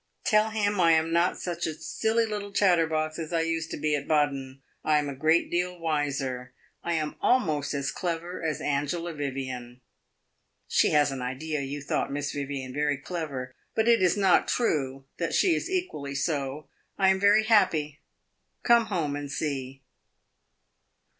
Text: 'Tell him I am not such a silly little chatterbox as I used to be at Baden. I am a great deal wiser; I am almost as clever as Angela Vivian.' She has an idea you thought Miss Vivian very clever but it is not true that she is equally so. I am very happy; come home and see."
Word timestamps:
'Tell 0.23 0.49
him 0.49 0.79
I 0.79 0.93
am 0.93 1.13
not 1.13 1.37
such 1.37 1.67
a 1.67 1.75
silly 1.75 2.25
little 2.25 2.51
chatterbox 2.51 3.19
as 3.19 3.31
I 3.31 3.41
used 3.41 3.69
to 3.69 3.77
be 3.77 3.95
at 3.95 4.07
Baden. 4.07 4.63
I 4.83 4.97
am 4.97 5.07
a 5.07 5.13
great 5.15 5.51
deal 5.51 5.77
wiser; 5.77 6.53
I 6.83 6.93
am 6.93 7.13
almost 7.21 7.75
as 7.75 7.91
clever 7.91 8.43
as 8.43 8.59
Angela 8.61 9.13
Vivian.' 9.13 9.79
She 10.67 10.89
has 10.89 11.11
an 11.11 11.21
idea 11.21 11.59
you 11.61 11.83
thought 11.83 12.11
Miss 12.11 12.31
Vivian 12.31 12.73
very 12.73 12.97
clever 12.97 13.53
but 13.75 13.87
it 13.87 14.01
is 14.01 14.17
not 14.17 14.47
true 14.47 15.05
that 15.19 15.35
she 15.35 15.53
is 15.53 15.69
equally 15.69 16.15
so. 16.15 16.67
I 16.97 17.09
am 17.09 17.19
very 17.19 17.43
happy; 17.43 17.99
come 18.63 18.85
home 18.87 19.15
and 19.15 19.31
see." 19.31 19.83